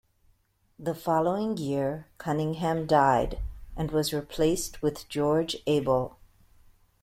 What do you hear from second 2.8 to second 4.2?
died, and was